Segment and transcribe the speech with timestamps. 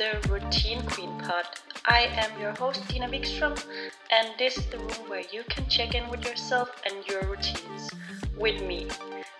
[0.00, 1.44] the Routine Queen Pod.
[1.84, 3.62] I am your host, Dina Vikström,
[4.10, 7.90] and this is the room where you can check in with yourself and your routines.
[8.34, 8.88] With me,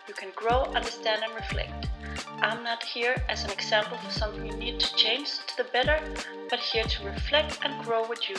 [0.07, 1.89] you can grow, understand, and reflect.
[2.43, 5.99] I'm not here as an example for something you need to change to the better,
[6.51, 8.37] but here to reflect and grow with you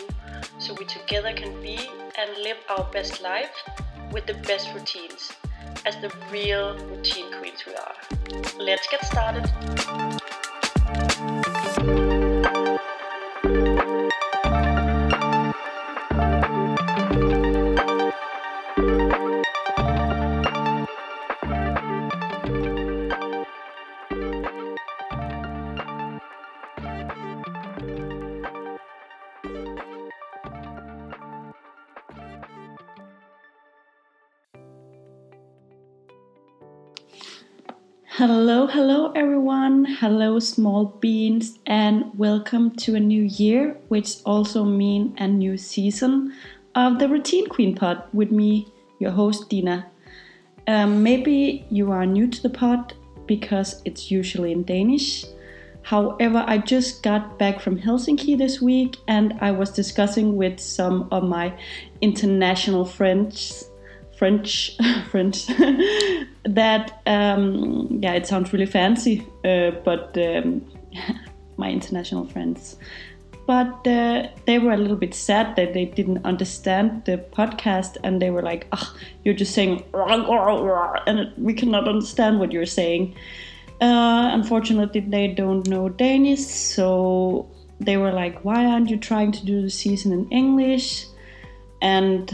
[0.59, 1.79] so we together can be
[2.19, 3.63] and live our best life
[4.11, 5.31] with the best routines
[5.87, 7.95] as the real routine queens we are.
[8.59, 10.10] Let's get started.
[38.15, 39.85] Hello, hello everyone.
[39.85, 46.33] Hello, small beans, and welcome to a new year, which also mean a new season
[46.75, 48.67] of the Routine Queen Pod with me,
[48.99, 49.89] your host Dina.
[50.67, 52.93] Um, maybe you are new to the pod
[53.27, 55.23] because it's usually in Danish.
[55.83, 61.07] However, I just got back from Helsinki this week and I was discussing with some
[61.13, 61.57] of my
[62.01, 63.70] international friends
[64.21, 64.77] French
[65.09, 65.47] French
[66.43, 70.63] that um, yeah it sounds really fancy uh, but um,
[71.57, 72.75] my international friends.
[73.47, 78.21] But uh, they were a little bit sad that they didn't understand the podcast and
[78.21, 83.15] they were like oh, you're just saying and we cannot understand what you're saying.
[83.81, 87.49] Uh, unfortunately they don't know Danish so
[87.79, 91.07] they were like why aren't you trying to do the season in English?
[91.81, 92.31] And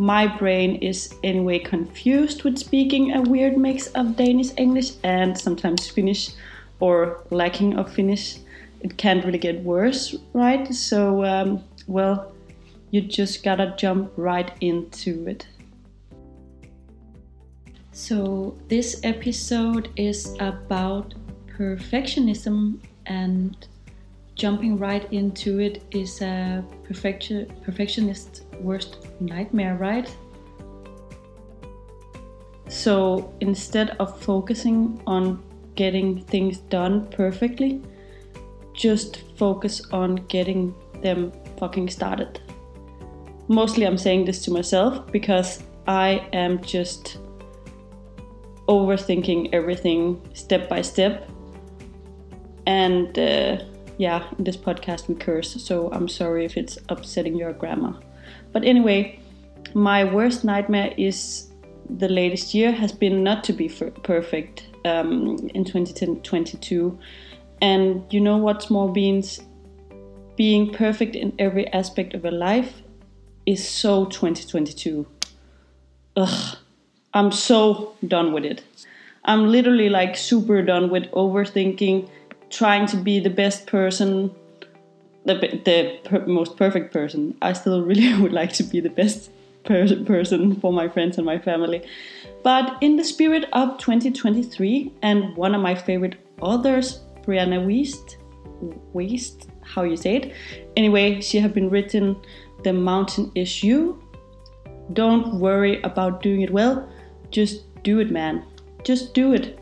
[0.00, 5.90] my brain is anyway confused with speaking a weird mix of Danish English and sometimes
[5.90, 6.30] Finnish
[6.80, 8.38] or lacking of Finnish.
[8.80, 10.66] It can't really get worse, right?
[10.72, 12.32] So, um, well,
[12.90, 15.46] you just gotta jump right into it.
[17.92, 21.12] So, this episode is about
[21.58, 23.54] perfectionism and
[24.34, 30.08] jumping right into it is a perfection, perfectionist worst nightmare, right?
[32.68, 35.42] So instead of focusing on
[35.74, 37.82] getting things done perfectly,
[38.74, 42.40] just focus on getting them fucking started.
[43.48, 47.18] Mostly I'm saying this to myself because I am just
[48.68, 51.28] overthinking everything step by step.
[52.66, 53.64] And uh,
[53.98, 57.94] yeah, in this podcast we curse, so I'm sorry if it's upsetting your grandma.
[58.52, 59.18] But anyway,
[59.74, 61.50] my worst nightmare is
[61.88, 66.98] the latest year has been not to be perfect um, in 2022.
[67.60, 69.40] And you know what, small beans?
[70.36, 72.82] Being perfect in every aspect of your life
[73.46, 75.06] is so 2022.
[76.16, 76.56] Ugh,
[77.12, 78.62] I'm so done with it.
[79.24, 82.08] I'm literally like super done with overthinking,
[82.48, 84.34] trying to be the best person,
[85.24, 87.36] the the per most perfect person.
[87.42, 89.30] I still really would like to be the best
[89.64, 91.82] per person for my friends and my family.
[92.42, 98.16] But in the spirit of 2023, and one of my favorite authors, Brianna Wiest,
[98.94, 100.34] Wiest, how you say it.
[100.76, 102.16] Anyway, she have been written
[102.64, 104.02] The Mountain Is You.
[104.94, 106.88] Don't worry about doing it well,
[107.30, 108.44] just do it, man.
[108.82, 109.58] Just do it.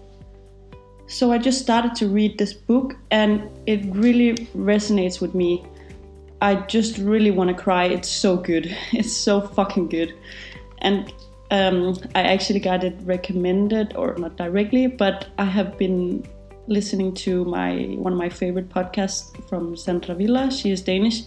[1.09, 5.65] So I just started to read this book and it really resonates with me.
[6.43, 7.87] I just really want to cry.
[7.87, 8.77] It's so good.
[8.93, 10.15] It's so fucking good.
[10.79, 11.13] And
[11.51, 16.27] um, I actually got it recommended, or not directly, but I have been
[16.67, 20.51] listening to my one of my favorite podcasts from Sandra Villa.
[20.51, 21.23] She is Danish,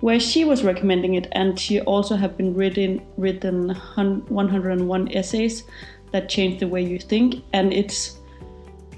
[0.00, 5.64] where she was recommending it, and she also have been written written 101 essays
[6.12, 8.17] that change the way you think, and it's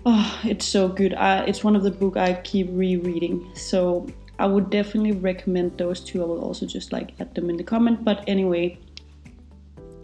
[0.07, 1.13] Oh, it's so good.
[1.15, 3.51] I, it's one of the book I keep rereading.
[3.55, 4.07] So
[4.39, 6.23] I would definitely recommend those two.
[6.23, 8.03] I will also just like add them in the comment.
[8.05, 8.79] But anyway,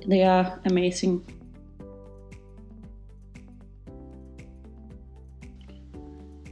[0.07, 1.25] they are amazing.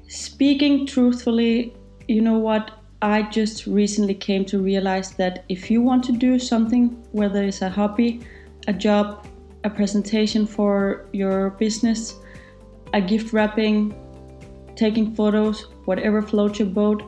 [0.09, 1.77] Speaking truthfully,
[2.09, 2.71] you know what?
[3.03, 7.61] I just recently came to realize that if you want to do something, whether it's
[7.61, 8.23] a hobby,
[8.67, 9.27] a job,
[9.65, 12.15] a presentation for your business,
[12.95, 13.93] a gift wrapping,
[14.77, 17.03] taking photos, whatever floats your boat.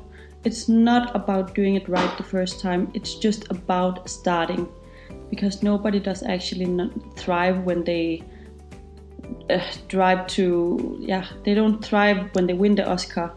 [0.45, 4.69] It's not about doing it right the first time, it's just about starting.
[5.31, 8.23] Because nobody does actually thrive when they
[9.49, 13.33] uh, drive to, yeah, they don't thrive when they win the Oscar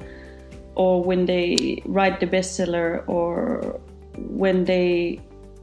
[0.75, 3.79] or when they write the bestseller or
[4.15, 5.19] when they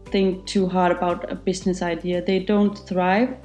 [0.07, 3.37] think too hard about a business idea they don't thrive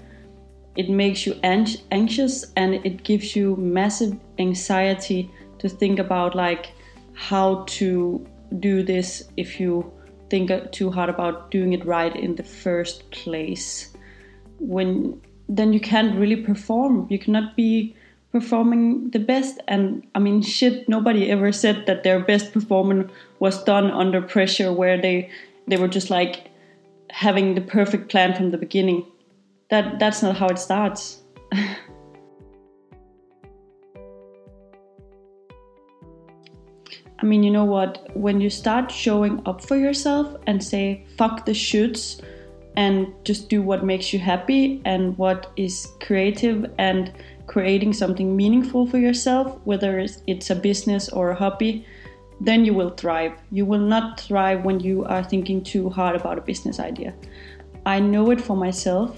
[0.76, 5.30] it makes you anxious and it gives you massive anxiety
[5.60, 6.74] to think about like
[7.14, 8.26] how to
[8.60, 9.92] do this if you
[10.30, 13.94] think too hard about doing it right in the first place.
[14.60, 17.08] When then you can't really perform.
[17.10, 17.94] You cannot be
[18.32, 19.60] performing the best.
[19.68, 24.72] And i mean shit nobody ever said that their best performance was done under pressure
[24.72, 25.30] where they
[25.68, 26.50] they were just like
[27.10, 29.06] having the perfect plan from the beginning
[29.72, 31.24] that that's not how it starts.
[37.20, 38.10] I mean, you know what?
[38.16, 42.22] When you start showing up for yourself and say, fuck the shoots
[42.76, 47.14] and just do what makes you happy and what is creative and
[47.48, 51.86] creating something meaningful for yourself, whether it's a business or a hobby,
[52.42, 53.34] then you will thrive.
[53.52, 57.14] You will not thrive when you are thinking too hard about a business idea.
[57.86, 59.16] I know it for myself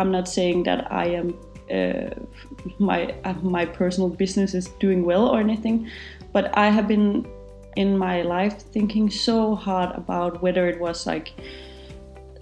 [0.00, 1.34] I'm not saying that I am
[1.70, 2.10] uh,
[2.78, 5.88] my uh, my personal business is doing well or anything,
[6.32, 7.26] but I have been
[7.76, 11.32] in my life thinking so hard about whether it was like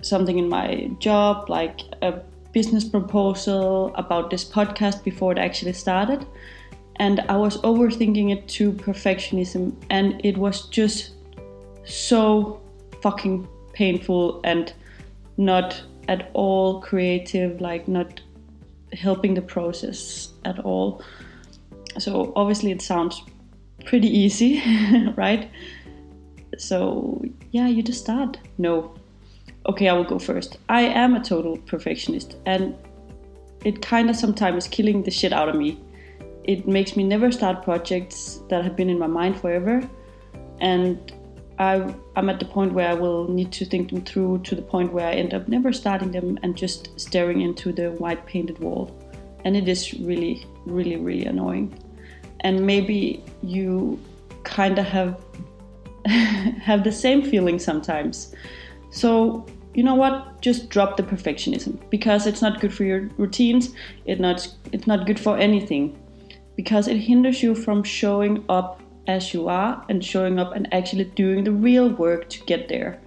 [0.00, 2.12] something in my job, like a
[2.52, 6.24] business proposal about this podcast before it actually started.
[6.96, 11.12] And I was overthinking it to perfectionism, and it was just
[11.84, 12.60] so
[13.02, 14.72] fucking painful and
[15.36, 18.20] not at all creative, like not
[18.92, 21.02] helping the process at all.
[21.98, 23.22] So obviously it sounds
[23.84, 24.62] pretty easy,
[25.16, 25.50] right?
[26.56, 27.22] So
[27.52, 28.38] yeah, you just start.
[28.56, 28.94] No.
[29.66, 30.58] Okay, I will go first.
[30.68, 32.74] I am a total perfectionist and
[33.64, 35.78] it kind of sometimes is killing the shit out of me.
[36.44, 39.86] It makes me never start projects that have been in my mind forever
[40.60, 41.12] and
[41.58, 44.62] I, am at the point where I will need to think them through to the
[44.62, 48.58] point where I end up never starting them and just staring into the white painted
[48.60, 48.96] wall.
[49.44, 51.76] And it is really, really, really annoying.
[52.40, 53.98] And maybe you
[54.44, 55.20] kind of have
[56.06, 58.34] have the same feeling sometimes.
[58.90, 59.44] So
[59.74, 60.40] you know what?
[60.40, 63.74] Just drop the perfectionism because it's not good for your routines.
[64.06, 65.98] It not it's not good for anything
[66.56, 71.04] because it hinders you from showing up as you are and showing up and actually
[71.04, 73.00] doing the real work to get there.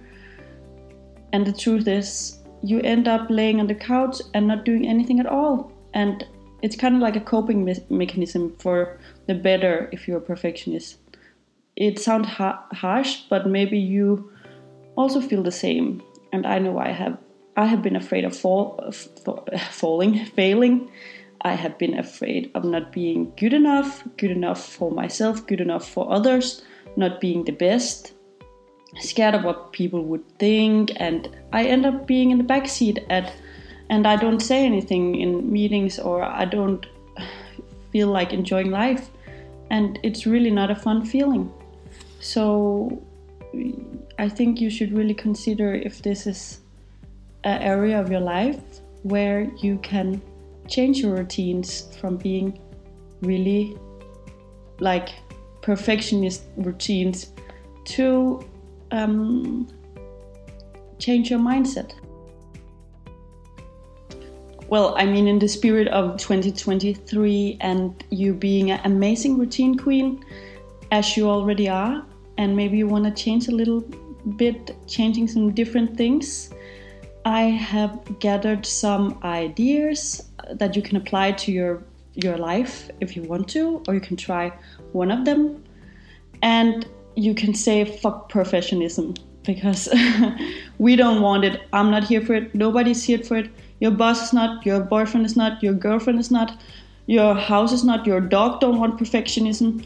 [1.32, 5.18] And the truth is, you end up laying on the couch and not doing anything
[5.20, 5.72] at all.
[5.94, 6.26] And
[6.60, 10.98] it's kind of like a coping me- mechanism for the better if you're a perfectionist.
[11.76, 14.30] It sounds ha- harsh, but maybe you
[14.96, 16.02] also feel the same.
[16.32, 17.16] And I know I have.
[17.54, 18.96] I have been afraid of fall, of
[19.70, 20.90] falling, failing,
[21.42, 25.88] I have been afraid of not being good enough, good enough for myself, good enough
[25.88, 26.62] for others,
[26.96, 28.12] not being the best,
[29.00, 33.32] scared of what people would think, and I end up being in the backseat at
[33.90, 36.86] and I don't say anything in meetings or I don't
[37.92, 39.10] feel like enjoying life
[39.70, 41.52] and it's really not a fun feeling.
[42.20, 43.02] So
[44.18, 46.60] I think you should really consider if this is
[47.44, 48.62] an area of your life
[49.02, 50.22] where you can
[50.68, 52.58] change your routines from being
[53.22, 53.76] really
[54.80, 55.10] like
[55.60, 57.32] perfectionist routines
[57.84, 58.44] to
[58.90, 59.68] um,
[60.98, 61.92] change your mindset.
[64.68, 70.24] Well, I mean, in the spirit of 2023 and you being an amazing routine queen,
[70.90, 72.04] as you already are,
[72.38, 73.82] and maybe you want to change a little
[74.36, 76.50] bit, changing some different things,
[77.24, 81.82] I have gathered some ideas that you can apply to your
[82.14, 84.52] your life if you want to, or you can try
[84.92, 85.62] one of them,
[86.42, 89.88] and you can say fuck perfectionism because
[90.78, 91.62] we don't want it.
[91.72, 92.54] I'm not here for it.
[92.54, 93.50] Nobody's here for it.
[93.80, 94.64] Your boss is not.
[94.64, 95.62] Your boyfriend is not.
[95.62, 96.60] Your girlfriend is not.
[97.06, 98.06] Your house is not.
[98.06, 99.84] Your dog don't want perfectionism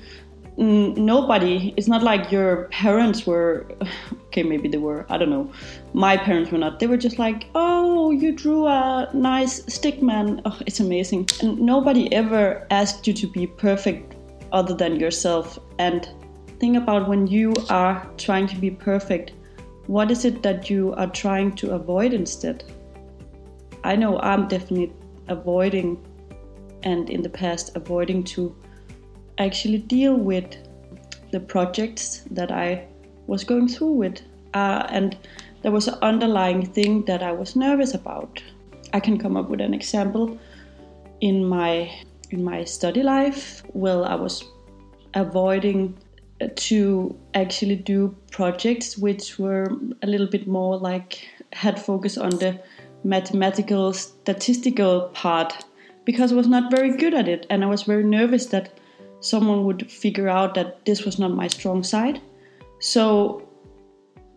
[0.59, 3.67] nobody it's not like your parents were
[4.27, 5.51] okay maybe they were i don't know.
[5.93, 6.79] My parents were not.
[6.79, 10.41] They were just like oh you drew a nice stick man.
[10.45, 11.29] Oh, it's amazing.
[11.43, 14.15] And nobody ever asked you to be perfect
[14.53, 15.59] other than yourself.
[15.79, 16.09] And
[16.59, 19.33] think about when you are trying to be perfect
[19.87, 22.65] what is it that you are trying to avoid instead?
[23.85, 24.93] I know i'm definitely
[25.29, 26.05] avoiding
[26.83, 28.55] and in the past avoiding to
[29.39, 30.57] actually deal with
[31.33, 32.87] the projects that I
[33.27, 34.23] was going through with.
[34.55, 35.17] Uh, and
[35.63, 38.43] there was an underlying thing that I was nervous about.
[38.93, 40.39] I can come up with an example
[41.21, 41.91] in my
[42.31, 43.63] in my study life.
[43.73, 44.45] Well, I was
[45.15, 45.97] avoiding
[46.55, 49.67] to actually do projects which were
[50.03, 52.61] a little bit more like had focus on the
[53.05, 55.65] mathematical statistical part
[56.05, 58.79] because I was not very good at it and I was very nervous that
[59.27, 62.21] someone would figure out that this was not my strong side.
[62.79, 63.49] So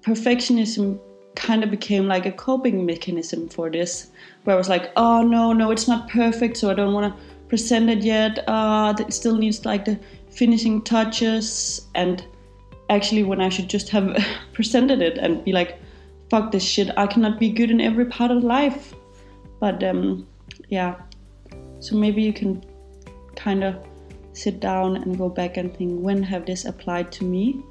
[0.01, 0.99] perfectionism
[1.35, 4.11] kind of became like a coping mechanism for this
[4.43, 7.21] where I was like, oh no, no, it's not perfect, so I don't want to
[7.47, 8.43] present it yet.
[8.47, 12.25] Uh, it still needs like the finishing touches and
[12.89, 14.17] actually when I should just have
[14.53, 15.79] presented it and be like,
[16.29, 18.93] fuck this shit, I cannot be good in every part of life.
[19.59, 20.27] But um,
[20.69, 20.95] yeah,
[21.79, 22.63] so maybe you can
[23.35, 23.75] kind of
[24.39, 27.63] sit down and go back and think when have this applied to me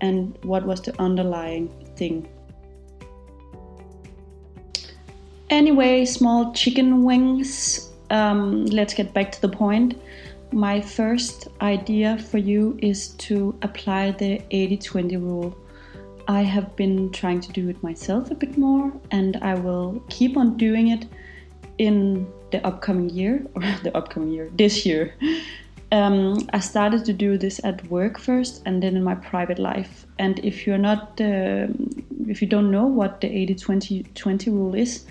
[0.00, 2.28] and what was the underlying thing.
[5.50, 7.90] Anyway, small chicken wings.
[8.10, 10.00] Um, let's get back to the point.
[10.52, 15.56] My first idea for you is to apply the 80 20 rule.
[16.28, 20.36] I have been trying to do it myself a bit more, and I will keep
[20.36, 21.06] on doing it
[21.78, 25.14] in the upcoming year, or the upcoming year, this year.
[25.92, 30.06] Um, I started to do this at work first and then in my private life.
[30.18, 31.68] And if you're not, uh,
[32.26, 35.06] if you don't know what the 80 20 20 rule is,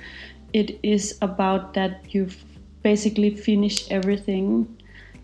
[0.54, 2.44] it is about that you've
[2.84, 4.68] basically finished everything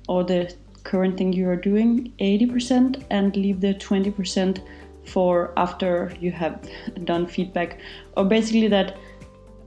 [0.07, 0.53] or the
[0.83, 4.61] current thing you are doing 80% and leave the 20%
[5.05, 6.67] for after you have
[7.03, 7.79] done feedback
[8.17, 8.97] or basically that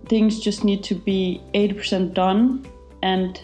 [0.08, 2.66] things just need to be 80% done
[3.02, 3.40] and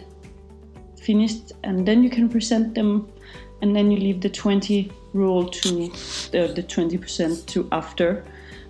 [1.00, 3.08] finished and then you can present them
[3.62, 5.88] and then you leave the 20 rule to
[6.30, 8.24] the, the 20% to after.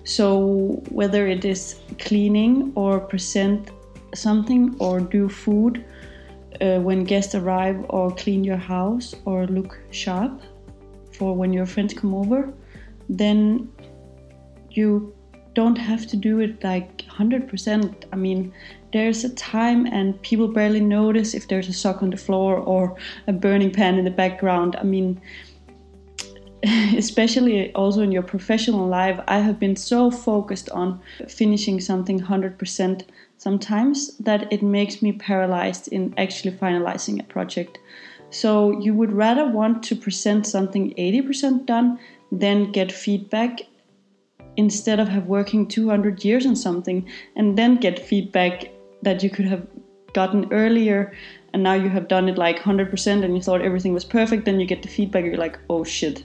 [0.04, 3.70] So whether it is cleaning or present
[4.14, 5.84] something or do food
[6.60, 10.42] uh, when guests arrive or clean your house or look sharp
[11.12, 12.52] for when your friends come over,
[13.08, 13.70] then
[14.70, 15.14] you
[15.54, 18.04] don't have to do it like 100%.
[18.12, 18.52] I mean,
[18.92, 22.96] there's a time and people barely notice if there's a sock on the floor or
[23.26, 24.76] a burning pan in the background.
[24.76, 25.20] I mean,
[26.96, 33.04] especially also in your professional life, I have been so focused on finishing something 100%
[33.38, 37.78] sometimes that it makes me paralyzed in actually finalizing a project.
[38.30, 41.98] So you would rather want to present something 80% done
[42.30, 43.60] than get feedback
[44.60, 48.70] instead of have working 200 years on something and then get feedback
[49.02, 49.66] that you could have
[50.12, 51.12] gotten earlier
[51.52, 54.60] and now you have done it like 100% and you thought everything was perfect then
[54.60, 56.24] you get the feedback you're like oh shit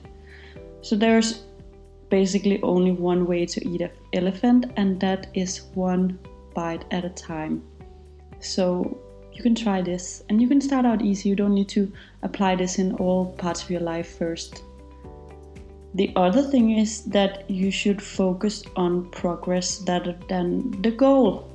[0.82, 1.46] so there's
[2.10, 6.20] basically only one way to eat an elephant and that is one
[6.54, 7.64] bite at a time.
[8.40, 8.98] So
[9.34, 11.30] you can try this and you can start out easy.
[11.30, 11.92] You don't need to
[12.24, 14.64] apply this in all parts of your life first.
[15.96, 21.50] The other thing is that you should focus on progress rather than the goal.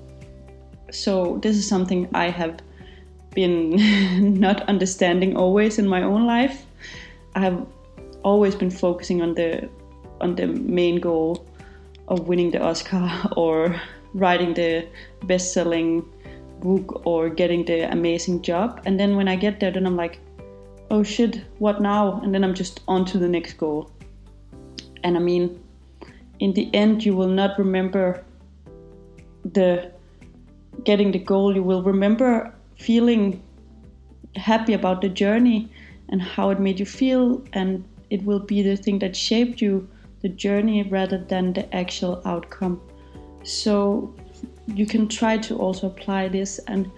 [0.90, 2.62] So, this is something I have
[3.34, 3.76] been
[4.40, 6.64] not understanding always in my own life.
[7.34, 7.66] I have
[8.22, 9.68] always been focusing on the
[10.22, 11.46] on the main goal
[12.08, 13.78] of winning the Oscar or
[14.14, 14.86] writing the
[15.24, 16.02] best selling
[16.60, 18.80] book or getting the amazing job.
[18.86, 20.18] And then when I get there, then I'm like,
[20.90, 22.20] oh shit, what now?
[22.22, 23.90] And then I'm just on to the next goal.
[25.04, 25.62] And I mean,
[26.38, 28.24] in the end, you will not remember
[29.44, 29.90] the
[30.84, 31.54] getting the goal.
[31.54, 33.42] You will remember feeling
[34.36, 35.70] happy about the journey
[36.08, 37.42] and how it made you feel.
[37.52, 39.88] And it will be the thing that shaped you,
[40.22, 42.80] the journey, rather than the actual outcome.
[43.42, 44.14] So
[44.66, 46.90] you can try to also apply this and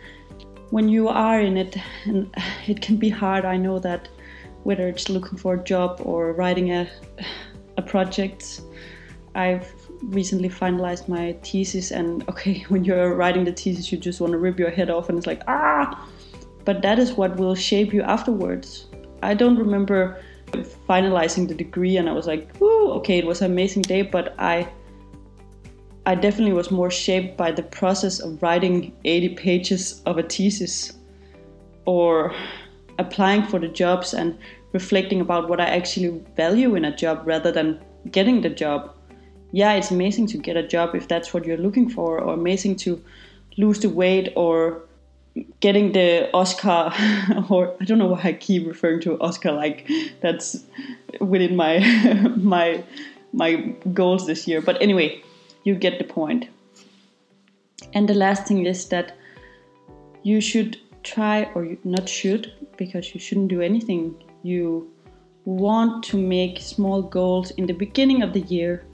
[0.70, 2.34] when you are in it and
[2.66, 4.08] it can be hard i know that
[4.64, 6.88] whether it's looking for a job or writing a,
[7.82, 8.62] project.
[9.34, 9.72] I've
[10.02, 14.38] recently finalized my thesis and okay when you're writing the thesis you just want to
[14.38, 16.08] rip your head off and it's like ah!
[16.64, 18.86] But that is what will shape you afterwards.
[19.22, 20.22] I don't remember
[20.88, 24.34] finalizing the degree and i was like Whoa, okay it was an amazing day but
[24.38, 24.68] i
[26.04, 30.94] I definitely was more shaped by the process of writing 80 pages of a thesis
[31.84, 32.34] or
[32.98, 34.36] applying for the jobs and
[34.72, 38.94] reflecting about what I actually value in a job rather than getting the job.
[39.52, 42.76] Yeah, it's amazing to get a job if that's what you're looking for, or amazing
[42.76, 43.02] to
[43.58, 44.82] lose the weight, or
[45.60, 46.92] getting the Oscar,
[47.50, 50.64] or I don't know why I keep referring to Oscar like that's
[51.20, 51.80] within my
[52.36, 52.82] my
[53.32, 53.56] my
[53.92, 54.62] goals this year.
[54.62, 55.22] But anyway,
[55.64, 56.48] you get the point.
[57.94, 59.16] And the last thing is that
[60.22, 64.92] you should try, or not should, because you shouldn't do anything you
[65.44, 68.84] want to make small goals in the beginning of the year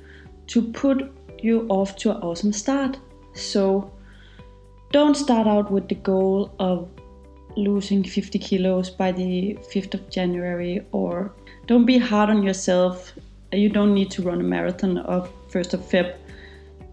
[0.47, 1.13] to put
[1.43, 2.99] you off to an awesome start.
[3.35, 3.93] So
[4.91, 6.89] don't start out with the goal of
[7.57, 11.33] losing 50 kilos by the 5th of January or
[11.67, 13.13] don't be hard on yourself.
[13.53, 16.17] You don't need to run a marathon of 1st of Feb.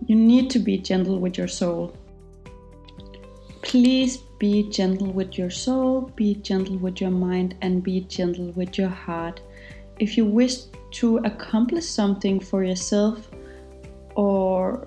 [0.07, 1.95] You need to be gentle with your soul.
[3.61, 8.77] Please be gentle with your soul, be gentle with your mind, and be gentle with
[8.77, 9.41] your heart.
[9.99, 10.57] If you wish
[10.91, 13.29] to accomplish something for yourself,
[14.15, 14.85] or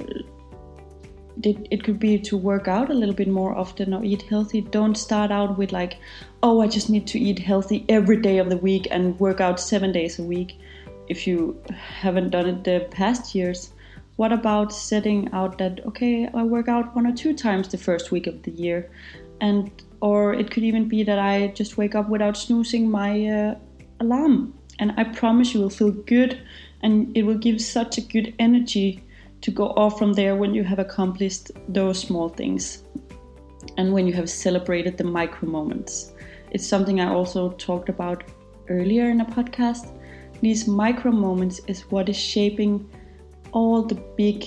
[1.44, 4.60] it could be to work out a little bit more often or eat healthy.
[4.60, 5.98] Don't start out with, like,
[6.42, 9.60] oh, I just need to eat healthy every day of the week and work out
[9.60, 10.58] seven days a week
[11.08, 13.70] if you haven't done it the past years.
[14.16, 18.10] What about setting out that, okay, I work out one or two times the first
[18.10, 18.90] week of the year?
[19.40, 23.54] And or it could even be that I just wake up without snoozing my uh,
[24.00, 26.40] alarm, and I promise you will feel good,
[26.82, 29.02] and it will give such a good energy
[29.40, 32.84] to go off from there when you have accomplished those small things,
[33.76, 36.12] and when you have celebrated the micro moments.
[36.50, 38.24] It's something I also talked about
[38.68, 39.92] earlier in a podcast.
[40.40, 42.88] These micro moments is what is shaping
[43.52, 44.46] all the big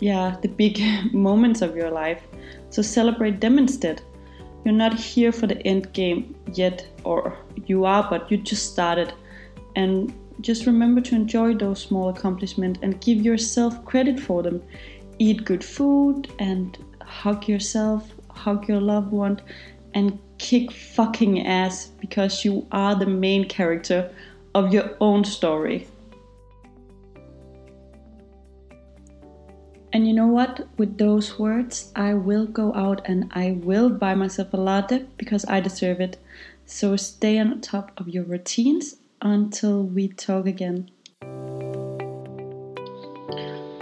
[0.00, 0.80] yeah, the big
[1.12, 2.22] moments of your life
[2.70, 4.02] so celebrate them instead.
[4.64, 9.12] You're not here for the end game yet, or you are, but you just started.
[9.76, 14.62] And just remember to enjoy those small accomplishments and give yourself credit for them.
[15.18, 19.40] Eat good food and hug yourself, hug your loved one,
[19.94, 24.10] and kick fucking ass because you are the main character
[24.54, 25.86] of your own story.
[29.92, 30.68] And you know what?
[30.76, 35.44] With those words, I will go out and I will buy myself a latte because
[35.46, 36.16] I deserve it.
[36.64, 40.90] So stay on top of your routines until we talk again.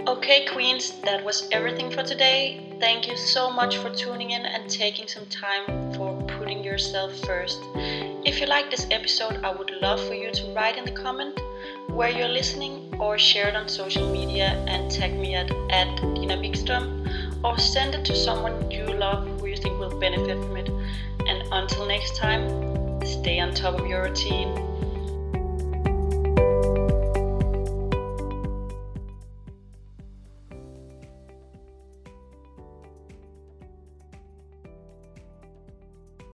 [0.07, 2.75] Okay, Queens, that was everything for today.
[2.79, 7.59] Thank you so much for tuning in and taking some time for putting yourself first.
[8.25, 11.39] If you like this episode, I would love for you to write in the comment
[11.87, 16.37] where you're listening or share it on social media and tag me at, at Dina
[16.37, 20.69] Vikström or send it to someone you love who you think will benefit from it.
[21.25, 24.68] And until next time, stay on top of your routine